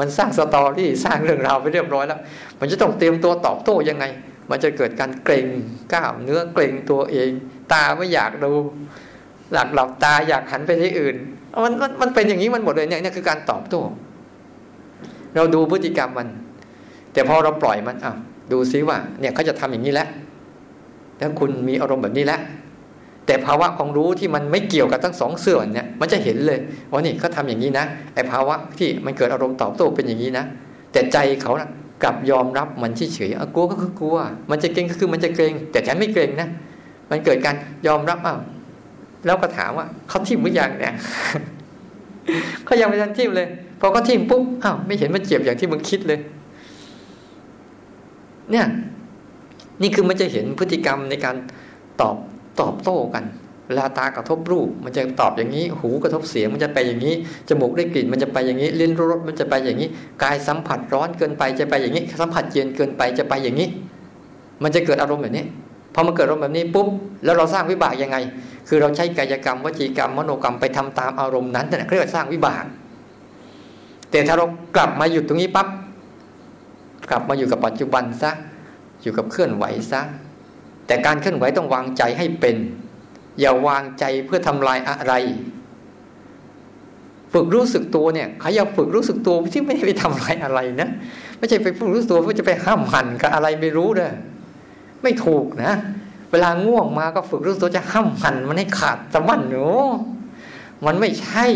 [0.00, 2.20] มันสร้างสตอรี่สร้างเรื่องราวไปเรียบร้อยแล้ว
[2.60, 4.04] มันจะต้องเตรียมตัวตอบโต้ยังไง
[4.50, 5.46] มันจะเกิดการเกรง
[5.92, 7.30] กล้ามเนื้อเกรงตัวเอง
[7.72, 8.52] ตาไม่อยากดู
[9.52, 11.16] หลักหลับตาอยากหันไปที่อื่น
[11.64, 13.80] มันมันมันเป็นอย่างนี้มันหมดเลยเนี่ยนี่คือการตอบโต้
[15.34, 16.28] เราดูพฤติกรรมมัน
[17.12, 18.14] แต่พอเราปล่อยมันอะ
[18.52, 20.08] ดูซิว่า เนี่ยเขาจะทำอย่างนี้แล้ว
[21.18, 22.40] แล้วคุณมีอารมณ์แบบนี้แล้ว
[23.28, 26.58] แต่ภาวะของรู้ที่มันไม่เกี่ยวกับทั้งสองส่วนเนี่ยมันจะเห็นเลย
[26.90, 30.44] ว่านี่เขาทาอย่างนี้นะไอ้ภาวะที่มันเกิดอารมณ์ตอบโต้เป็นอย่างนี้นะ
[30.92, 31.68] แต่ใจเขานะ
[32.02, 34.16] กลับยอมรับมันเฉยๆกลัวก็คือกลัว
[34.50, 36.48] มันจะเกรงก็คือมันจะเกรง แต่ฉันไม่เกรงนะ
[37.10, 37.54] มันเกิดการ
[37.86, 38.40] ยอมรับอ้าว
[39.26, 40.94] แล้วก็ถามว่าเขาทิ่มหรือยังเนี่ย
[42.64, 43.48] เขายังไม่ทันทิ่มเลย
[43.80, 46.18] พอเขาทิ่มปุ๊บอ้าวไม่เห็นมันเจ็บอย่างที่มึงคิดเลย
[48.50, 48.66] เนี่ย
[49.82, 51.36] นี่คือมันจะเห็นพฤติกรรมในการ
[52.00, 52.16] ตอบ
[52.60, 53.24] ตอบโต้กัน
[53.66, 57.14] เวลาตากระทบรูป มันจะตอบอย่างนี้ หูกระทบเสียงมันจะไปอย่างนี้
[57.48, 59.88] จมูกได้กลิ่นมันจะไปอย่างนี้ลิ้นรู้รสมันจะไปอย่างนี้
[60.22, 63.68] กายสัมผัสร้อนเกินไปจะไปอย่างนี้ สัมผัสเย็นเกินไปจะไปอย่างนี้
[64.62, 65.44] มันจะเกิดอารมณ์แบบนี้
[65.94, 66.88] พอมันเกิดอารมณ์แบบนี้ปุ๊บ
[67.24, 68.16] แล้วเราสร้างวิบากยังไง
[68.68, 72.64] คือเราใช้กายกรรมวจีกรรมมโนกรรมไปทำตามอารมณ์นั้นนั่นเรียกว่าสร้างวิบาก
[74.10, 75.68] แต่ถ้าเรากลับมาหยุดตรงนี้ปั๊บ
[77.10, 78.30] กลับมาอยู่กับปัจจุบันซะ
[79.02, 80.00] อยู่กับเคลื่อนไหวซะ
[80.88, 82.56] แต่การเคลื่อนไหวต้องวางใจให้เป็น
[83.40, 85.14] อย่าวางใจเพื่อทำลายอะไร
[87.32, 90.88] ฝึกรู้สึกตัวเนี่ยเขาอยากฝึกรู้สึกตัวที่ไม่ได้ไปทำลายอะไรนะ
[91.38, 94.12] ไม่ใช่ไปฝึกรู้สึกตัวเพื่อจะไปห้ามหันกับอะไรไม่รู้เด้อ
[95.02, 95.72] ไม่ถูกนะ
[96.32, 99.66] เวลาง่วงมาก็ฝึกรู้สึกตัวจะห้ามหันมันให้ขาดสะบั้นหนู
[100.86, 101.46] มันไม่ใช่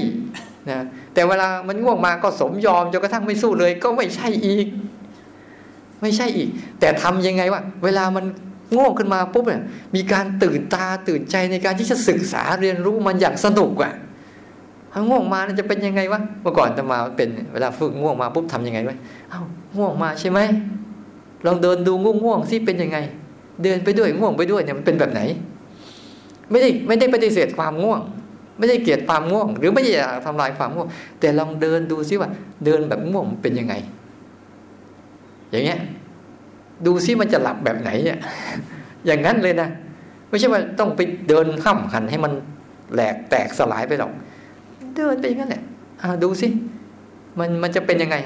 [0.70, 0.78] นะ
[1.14, 4.66] แต่เวลามันง่วงมาก็สมยอมจนกระทั่งไม่สู้เลย ก็ไม่ใช่อีก
[6.02, 6.48] ไม่ใช่อีก
[6.80, 8.24] แต่ทำยังไงวะเวลามัน
[8.76, 9.62] ง่วงขึ้นมาปุ๊บเนี่ย
[9.94, 13.92] มีการตื่นตาตื่นใจในการที่จะศึกษาเรียนรู้มันอย่างสนุกอะ
[14.92, 18.96] ถ้าง่วงมาจะเป็นยังไงวะเมื่อก่อนจะมาเป็นเวลาฝึกง่วงมาปุ๊บทำยังไงวะ
[19.30, 19.40] เอ้า
[19.76, 20.40] ง่วงมาใช่ไหม
[21.46, 22.98] ลองเดินดูง่วงง่วงสิเป็นยังไง
[23.62, 25.20] เดินไปด้วยง่วงไปด้วยเนี่ยมันเป็นแบบไหน
[26.50, 28.00] ไม่ได้ไม่ได้ปฏิเสธความง่วง
[28.58, 29.92] ไม่ได้เกลียดความง่วง หรือไม่ได้
[30.24, 30.88] ทำลายความง่วง
[31.20, 32.30] แต่ลองเดินดูซิว่า
[32.64, 33.74] เดินแบบง่วงเป็นยังไง
[35.50, 35.80] อย่างเงี้ย
[36.86, 37.90] ดูซิมันจะหลับแบบไหน
[39.06, 39.68] อย่างนั้นเลยนะ
[40.28, 42.32] ไม่ใช่ว่าต้องไปเดินข้ามหันให้มัน
[42.94, 44.12] แหลกแตกสลายไปหรอก
[44.96, 45.62] เดินไปอย่างนั้นแหละ
[46.22, 46.48] ดูซิ
[47.38, 48.16] มันมันจะเป็นยังไง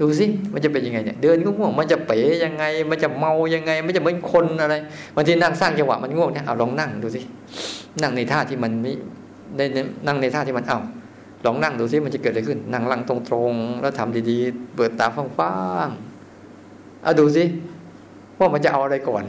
[0.00, 4.74] ดูซิมันจะเป็นยังไงเนี่ยเดินก็ง่วงมันจะเป๋ยังไง มันจะเมายังไง มันจะเหมือนคนอะไร
[5.14, 7.20] บางทีนั่งสร้างจังหวะมันง่วงเนี่ยเอาลองนั่งดูซิ
[8.02, 8.92] นั่งในท่าที่มันไม่
[9.56, 9.64] ได้
[10.06, 10.78] นั่งในท่าที่มันเอา
[11.44, 15.06] ลองนั่งดูซิมันจะเกิดอะไรขึ้น นั่งลังตรงๆแล้วทำดีๆ เปิดตา
[15.38, 16.13] ฟ้างๆ
[17.04, 17.44] เอาดูซิ
[18.38, 19.24] ว่ามันจะเอาอะไรก่อน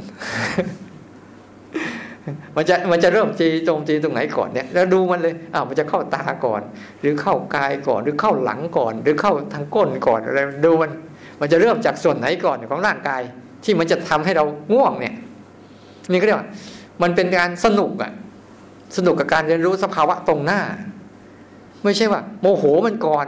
[2.55, 6.61] มันจะมันจะเริ่มจีโจมจีตรงไหนก่อนเนี่ย แล้วดูมันเลยอ้าวมันจะเข้าตาก่อน
[7.01, 10.91] หรือเข้ากายก่อน หรือเข้าหลังก่อน หรือเข้าทางก้นก่อนอะไรดูมัน
[11.39, 13.21] มันจะเริ่มจากส่วนไหนก่อนของร่างกาย
[13.63, 15.15] ที่มันจะทำให้เราง่วงเนี่ย
[16.11, 16.49] นี่ก็เรียกว่า
[17.01, 18.11] มันเป็นการสนุกอะ
[18.97, 20.61] สนุกกับการเรียนรู้สภาวะตรงหน้า
[21.83, 23.25] ไม่ใช่ว่า โมโหมันก่อน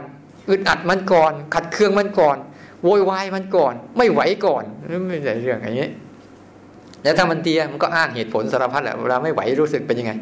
[0.48, 2.36] อึดอัดมันก่อน ขัดเคืองมันก่อน
[2.84, 4.64] โวยวายมันก่อน ไม่ไหวก่อน
[5.08, 5.88] ไม่ใช่เรื่องอย่างนี้
[7.02, 10.12] แล้วถ้ามันเตียมันก็อ้างเหตุผลสารพัดแหละเวลาไม่ไหวรู้สึกเป็นยังไง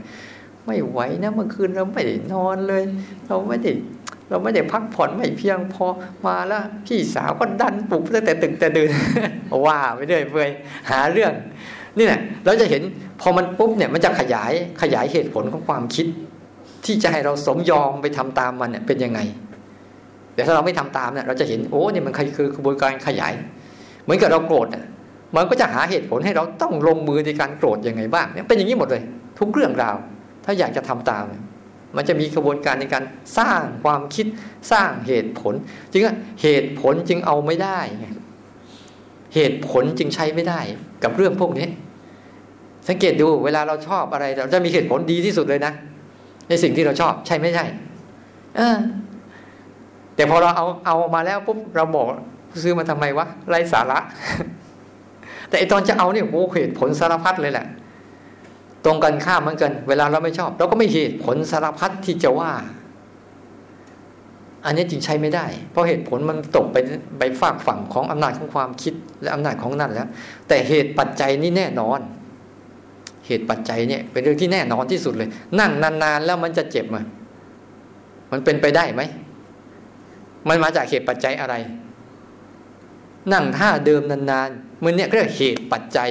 [0.66, 2.83] ไม่ไหวนะเมื่อคืนเราไม่ได้นอนเลย
[3.27, 3.73] เราไม่ได้
[4.31, 5.87] เราไม่ได้พักผ่อนไม่เพียงพอ
[6.27, 8.90] มาแล้วพี่สาวก็ดันปลุกตั้งแต่ตึกแต่ดื่น
[9.66, 10.51] ว่าไปเรื่อยเปื่อย
[10.90, 11.33] หาเรื่อง
[11.99, 12.83] นี่แหละเราจะเห็น
[13.21, 16.07] พอมันปุ๊บเนี่ยมันจะขยายขยายเหตุผลของความคิด
[16.85, 19.21] ที่จะให้เราสมยอมไปทำตามมันเนี่ยเป็นยังไง
[20.37, 23.33] แต่ถ้าเราไม่ทำตามเนี่ยเราจะเห็นโอ้เนี่ยมันคือกระบวนการขยาย
[24.05, 24.85] เหมือนกับเราโกรธอะ
[25.37, 29.03] มันก็จะหาเหตุผลให้เราต้องลงมือในการโกรธยังไงบ้างเนี่ยเป็นอย่างนี้หมดเลย
[29.38, 29.96] ทุกเรื่องราว
[30.44, 31.25] ถ้าอยากจะทำตาม
[31.96, 33.05] มันจะมีกระบวนการในการ
[33.38, 34.27] สร้างความคิด
[34.72, 35.55] สร้างเหตุผล
[35.92, 36.03] จึง
[36.42, 37.81] เหตุผลจึงเอาไม่ได้
[39.35, 40.61] เหตุผลจึงใช้ไม่ได้
[41.03, 41.66] กับเรื่องพวกนี้
[42.88, 45.72] สังเกตดูเวลาเราชอบอะไร เราจะมีเหตุผลดีที่สุดเลยนะ
[46.49, 47.64] ในสิ่งที่เราชอบใช่ไม่ใช่
[48.57, 48.77] เออ
[50.16, 52.07] แต่พอเราเอาเอามาแล้วปุ๊บเราบอก
[52.62, 53.98] ซื้อมาทำไมวะไรสาระ
[55.48, 57.66] แต่ไอตอนจะเอาเนี่ยโอ้เหตุผลสารพัดเลยแหละ
[58.85, 62.52] ตรงกันข้ามเหมือนกัน เวลาเราไม่ชอบ เราก็ไม่เหตุผลสารพัดที่จะว่า
[64.64, 66.76] อันนี้จริงใช้ไม่ได้ เพราะเหตุผลมันตกไป
[67.18, 70.09] ไปฝากฝั่งของอำนาจของความคิดและอำนาจของนั่นแล้ว
[70.48, 72.00] แต่เหตุปัจจัยนี่แน่นอน
[73.26, 75.29] เหตุปัจจัยเนี่ย เป็นเรื่องที่แน่นอนที่สุดเลย
[75.61, 77.05] นั่งนานๆแล้วมันจะเจ็บมั้ย
[78.33, 79.02] มันเป็นไปได้ไหม
[80.49, 81.55] มันมาจากเหตุปัจจัยอะไร
[83.33, 86.11] นั่งท่าเดิมนานๆมันเนี่ยเรียกเหตุปัจจัย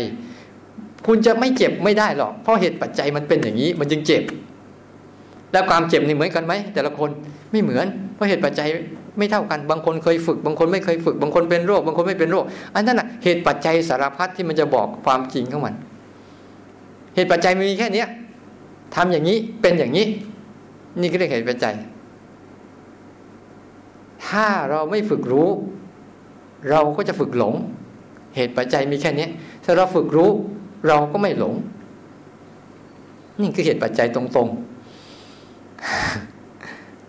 [1.05, 4.23] คุณจะไม่เจ็บไม่ได้หรอก เพราะเหตุปัจจัยมันเป็นอย่างนี้ มันจึงเจ็บ
[5.51, 7.09] แล้วความเจ็บนี่เหมือนกันไหมแต่ละคน
[7.51, 8.67] ไม่เหมือน เพราะเหตุปัจจัย
[9.17, 12.43] ไม่เท่ากัน บางคนเคยฝึก บางคนไม่เคยฝึก บางคนเป็นโรค บางคนไม่เป็นโรค
[12.75, 15.75] อันนั้นอะเหตุปัจจัยสารพัดที่มันจะบอกความจริงของมัน
[17.15, 18.07] เหตุปัจจัยมีแค่เนี้ย
[18.95, 20.05] ทำอย่างนี้เป็นอย่างนี้
[21.01, 21.73] นี่ก็เรียกเหตุปัจจัย
[24.27, 25.49] ถ้าเราไม่ฝึกรู้
[26.69, 27.55] เราก็จะฝึกหลง
[28.35, 29.27] เหตุปัจจัยมีแค่นี้
[29.63, 30.29] ถ้าเราฝึกรู้
[30.87, 31.53] เราก็ไม่หลง
[33.41, 34.49] นี่คือเหตุปัจจัยตรง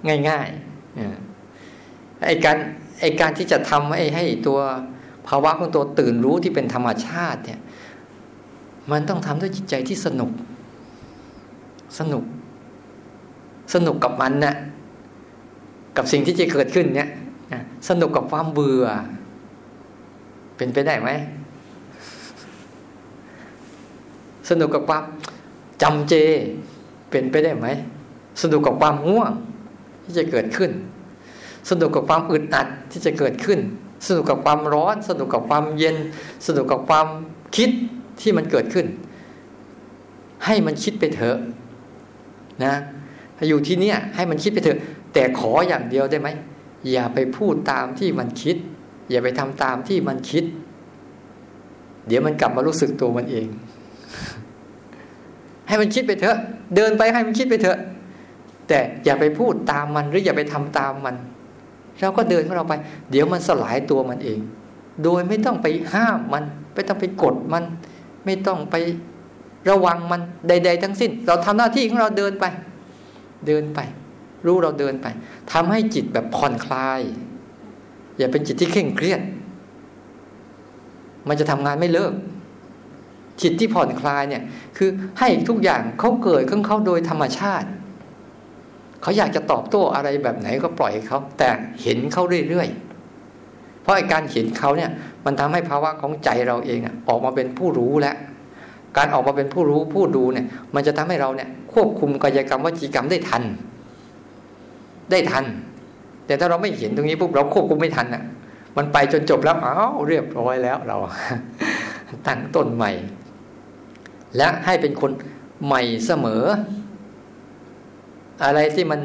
[0.04, 2.56] ๆ ง่ายๆไอ้การ
[3.00, 4.58] ไอ้การที่จะทำให้ให้ตัว
[5.28, 7.60] ภาวะของตัวตื่นรู้ที่เป็นธรรมชาติเนี่ย
[8.90, 10.30] มันต้องทำด้วยจิตใจที่สนุก
[11.98, 12.24] สนุก
[13.74, 14.54] สนุกกับมันนะ่ะ
[15.96, 17.08] กับสิ่งที่จะเกิดขึ้นเนี่ย
[17.88, 18.86] สนุกกับความเบื่อ
[20.56, 21.08] เป็นไปได้ไหม
[24.50, 25.04] สนุกกับความ
[25.82, 26.14] จำเจ
[27.10, 27.66] เป็นไปได้ไหม
[28.42, 29.32] สนุกกับความง่วง
[30.04, 30.70] ที่จะเกิดขึ้น
[31.70, 33.58] สนุกกับความอึดอัดที่จะเกิดขึ้น
[34.06, 35.96] สนุกกับความร้อน สนุกกับความเย็น
[36.46, 37.06] สนุกกับความ
[37.56, 37.70] คิด
[38.20, 38.86] ที่มันเกิดขึ้น
[40.44, 41.36] ให้มันคิดไปเถอะ
[42.64, 42.74] นะ
[43.48, 44.78] อยู่ที่เนี่ยให้มันคิดไปเถอะ
[45.12, 46.28] แต่ขออย่างเดียวได้ไหม
[46.90, 48.56] อย่าไปพูดตามที่มันคิด
[49.10, 50.44] อย่าไปทำตามที่มันคิด
[52.06, 53.46] เดี๋ยวมันกลับมารู้สึกตัวมันเอง
[55.68, 56.36] ให้มันคิดไปเถอะ
[56.76, 57.78] เดินไปให้มันคิดไปเถอะ
[58.68, 61.16] แต่อย่าไปพูดตามมันหรืออย่าไปทำตามมัน
[62.00, 62.74] เราก็เดินของเราไป
[63.10, 64.40] เดี๋ยวมันสลายตัวมันเอง
[65.02, 67.64] โดยไม่ต้องไปห้ามมัน ไม่ต้องไปกดมัน
[68.24, 68.76] ไม่ต้องไป
[69.70, 72.44] ระวังมันใด ๆ ทั้งสิ้น เราทำหน้าที่ของเราเดินไป
[73.46, 73.80] เดินไป
[74.46, 75.06] รู้เราเดินไป
[75.52, 77.00] ทำให้จิตแบบผ่อนคลาย
[78.18, 79.20] อย่าเป็นจิตที่เคร่งเครียด
[81.28, 82.12] มันจะทำงานไม่เลิก
[83.42, 84.42] จิตที่ผ่อนคลายเนี่ย
[84.76, 87.68] คือให้ทุกอย่างเขาเกิดของเขาโดยธรรมชาติ
[89.02, 91.48] เขาอยากจะตอบโต้อะไรแบบไหนก็ปล่อยเขา แต่
[91.82, 94.90] เห็นเขาเรื่อยๆ เพราะการเห็นเขาเนี่ย
[95.24, 98.16] มันทำให้ภาวะของใจเราเองออกมาเป็นผู้รู้แล้ว
[98.96, 103.42] การออกมาเป็นผู้รู้ผู้ดูเนี่ย มันจะทำให้เราเนี่ยควบคุมกายกรรมวจีกรรมได้ทัน
[105.10, 105.44] ได้ทัน
[106.26, 108.22] แต่ถ้าเราไม่เห็นตรงนี้ปุ๊บเราควบคุมไม่ทันอะ
[108.76, 110.96] มันไปจนจบแล้วอ้าวเรียบร้อยแล้วเรา
[112.26, 112.90] ตั้งต้นใหม่
[114.36, 115.10] และให้เป็นคน
[115.66, 116.42] ใหม่เสมอ
[118.44, 119.00] อะไรที่มัน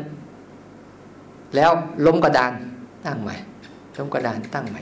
[1.55, 1.71] แล้ว
[2.05, 2.53] ล้มกระดาน
[3.05, 3.35] ตั้งใหม่
[3.97, 4.81] ล้มกระดานตั้งใหม่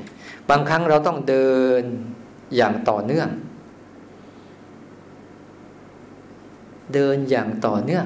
[0.50, 1.50] บางครั้งเราต้องเดิ
[1.82, 1.84] น
[2.56, 3.30] อย่างต่อเนื่อง
[6.94, 8.06] เดินอย่างต่อเนื่อง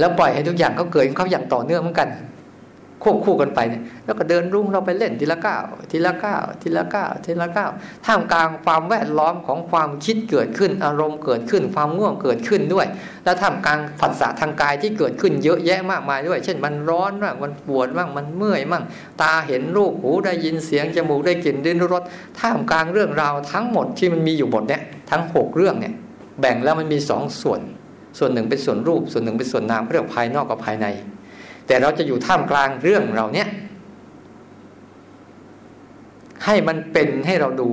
[0.00, 2.10] แล้วปล่อยให้ทุกอย่างเขาเกิดเขาอย่างต่อเนื่องเหมือนกัน
[3.04, 7.70] ควบคู่กันไปเนี่ยแล้วก็เดินรุ่งเราไปเล่นทีละก้าวทีละก้าวทีละก้าวทีละก้าว
[8.06, 12.86] ท่ามกลางความแวดล้อมของความคิดเกิดขึ้น อารมณ์เกิดขึ้น ความง่วงเกิดขึ้นด้วย
[13.24, 18.84] แล้วท่ามกลางผัสสะทางกายที่เกิดขึ้นเยอะแยะมากมายด้วย เช่นมันร้อนบ้างมันปวดบ้างมันเมื่อยบ้าง
[19.22, 22.02] ตาเห็นรูปหูได้ยินเสียงจมูกได้กลิ่นดิ้นรส
[22.40, 25.94] ท่ามกลางเรื่องราวทั้งหมดที่มันมีอยู่บทเนี้ยทั้งหกเรื่องเนี่ย
[26.40, 27.60] แบ่งแล้วมันมีสองส่วน
[28.18, 30.86] ส่วนหนึ่งเป็นส่วนรูป ส่วนหนึ่งเป็นส่วนนามเรียกภายนอกกับภายใน
[31.66, 33.48] แต่เราจะอยู่ท่ามกลางเรื่องเราเนี้ย
[36.44, 37.70] ให้มันเป็นให้เราดู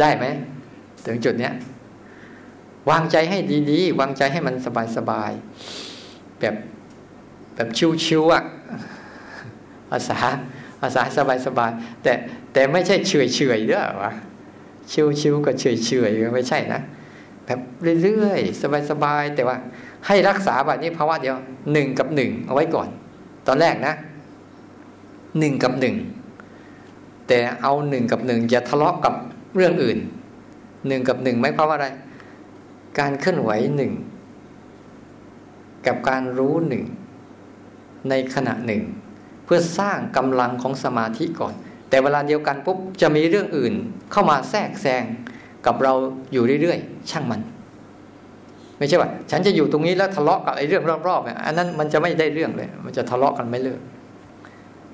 [0.00, 0.24] ได้ไหม
[1.06, 1.54] ถึงจุดเนี้ย
[2.90, 3.38] วางใจให้
[3.70, 4.54] ดีๆ วางใจให้มัน
[4.96, 6.54] สบายๆแบบ
[7.54, 7.68] แบบ
[8.04, 8.44] ชิวๆอะ
[9.90, 10.18] ภาษา
[10.80, 11.02] ภาษา
[11.46, 12.12] สบายๆแต่
[12.52, 14.12] แต่ไม่ใช่เฉยๆด้วยวะ
[15.20, 15.64] ชิวๆกับเฉ
[16.08, 16.80] ยๆไม่ใช่นะ
[17.46, 17.60] แบบ
[18.02, 19.56] เรื่อยๆ สบายๆ แต่ว่า
[20.06, 21.36] ให้รักษาแบบนี้ภาวะเดียว
[21.72, 22.88] หนึ่งกับหนึ่งเอาไว้ก่อน
[23.46, 23.94] ตอนแรกนะ
[25.38, 25.96] หนึ่งกับหนึ่ง
[27.28, 29.14] แต่เอาหนึ่งกับหนึ่งอย่าทะเลาะกับ
[29.54, 29.98] เรื่องอื่น
[30.88, 31.88] หนึ่งกับหนึ่งไม่ความว่าอะไร
[32.98, 33.92] การเคลื่อนไหวหนึ่ง
[35.86, 36.84] กับการรู้หนึ่ง
[38.08, 38.82] ในขณะหนึ่ง
[39.44, 41.54] เพื่อสร้างกำลังของสมาธิก่อน
[41.88, 43.74] แต่เวลาเดียวกันปุ๊บจะมีเรื่องอื่น
[44.12, 45.04] เข้ามาแทรกแซง
[45.66, 45.92] กับเรา
[46.32, 47.40] อยู่เรื่อยๆ ช่างมัน
[48.78, 53.80] ไม่ใช่ว่า ฉันจะอยู่ตรงนี้แล้วทะเลาะกับไอ้เรื่องรอบๆเนี่ยอันนั้นมันจะไม่ได้เรื่องเลย มันจะทะเลาะกันไม่เลิก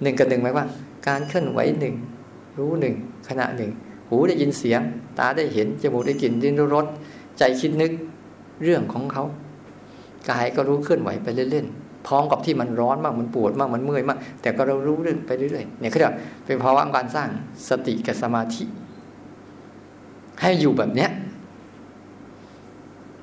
[0.02, 0.66] หนึ่งกับหนึ่งหมายว่า
[1.08, 1.94] การเคลื่อนไหวหนึ่ง
[2.58, 2.94] รู้หนึ่ง
[3.28, 3.70] ขณะหนึ่ง
[4.08, 4.80] หูได้ยินเสียง
[5.18, 6.86] ตาได้เห็นจมูกได้กลิ่นดินรส
[7.38, 7.92] ใจคิดนึก
[8.64, 9.24] เรื่องของเขา
[10.30, 11.66] กายก็รู้เคลื่อนไหวไปเล่น
[12.08, 16.14] พร้อมกับที่มันร้อนมากมันปวดมากมันเมื่อยมาก แต่ก็เรารู้เรื่องไปเรื่อยๆเนี่ยเขาเรียก
[16.46, 17.28] เป็นภาวะการสร้าง
[17.68, 18.64] สติกับสมาธิ
[20.40, 21.10] ให้อยู่แบบเนี้ย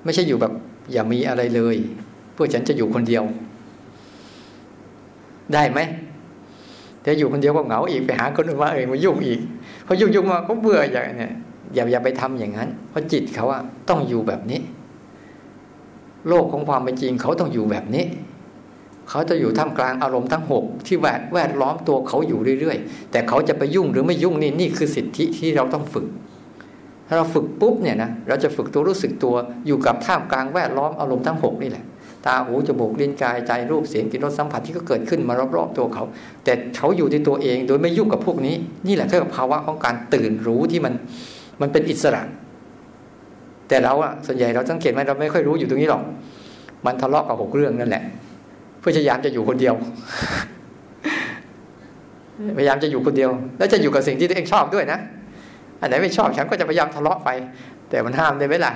[0.03, 0.53] ไม่ใช่อยู่แบบ
[0.91, 1.75] อย่ามีอะไรเลย
[2.33, 3.23] เพื่อฉันจะอยู่คนเดียว
[5.53, 5.79] ได้ไหม
[7.03, 9.39] แต่อยู่คนเดียวก็เหงาอีกไปหาคนอื่นว่าเออมายุ่งอีก
[9.85, 11.33] พอยุ่งยุ่งมาก็เบื่ออย่างเนี้ย
[11.73, 14.59] อย่าอย่าไปทำอย่างนั้น เพราะจิตเขาว่าต้องอยู่แบบนี้
[16.27, 18.05] โลกของความเป็นจริงเขาต้องอยู่แบบนี้
[19.09, 26.05] เขาจะอยู่ท่ามกลางอารมณ์ทั้งหกที่แวดแวดล้อมตัวเขาอยู่เรื่อยๆ แต่เขาจะไปยุ่งหรือไม่ยุ่งนี่นี่คือสิทธิที่เราต้องฝึก
[27.09, 29.35] ถ้าเราฝึกปุ๊บเนี่ยนะเราจะฝึกตัวรู้สึกตัว
[29.67, 31.83] อยู่กับท่ามกลางแวดล้อมอารมณ์ทั้งหกนี่แหละ
[32.25, 36.03] ตาหูจมูกลิ้นกายใจรูปเสียงกลิ่นรสสัมผัสที่ก็เกิดขึ้นมารอบๆตัวเขา
[36.43, 38.55] แต่เขาอยู่ในตัวเองโดยไม่ยุ่งกับพวกนี้
[38.87, 40.93] นี่แหละคือภาวะของการตื่นรู้ที่มัน
[41.61, 42.21] มันเป็นอิสระ
[43.67, 46.03] แต่เราอะส่วนใหญ่เราสังเกตไหมเราไม่ค่อยรู้อยู่ตรงนี้หรอก
[46.85, 48.03] มันทะเลาะกับหกเรื่องนั่นแหละ
[48.83, 49.75] พยายามจะอยู่คนเดียว
[52.57, 54.99] พยายามจะอยู่คนเดียว แล้วจะอยู่กับสิ่งที่ตัวเองชอบด้วยนะ
[55.81, 57.29] อันไหนไม่ชอบฉันก็จะพยายามทะเลาะไป
[57.89, 58.73] แต่มันห้ามได้ไหมล่ะ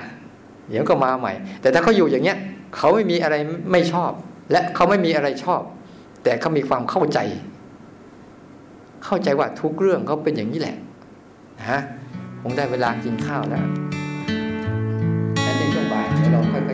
[0.68, 2.38] เดี๋ยวก็มาใหม่ แต่ถ้าเขาอยู่อย่างเนี้ย
[2.76, 3.34] เขาไม่มีอะไร
[3.72, 4.10] ไม่ชอบ
[4.50, 5.60] และเขาไม่มีอะไรชอบ
[6.24, 7.18] แต่เขามีความเข้าใจ
[9.04, 10.76] เข้าใจว่าทุกเรื่องเขาเป็นอย่างนี้แหละ
[11.60, 11.80] นะ
[12.42, 13.64] คงได้เวลากินข้าวแล้ว
[15.58, 16.73] ในช่วงบ่ายเดี๋ยวเราค่อ